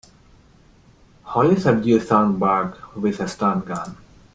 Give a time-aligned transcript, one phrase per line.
[1.21, 3.97] Holly subdues Thornburg with a stun gun.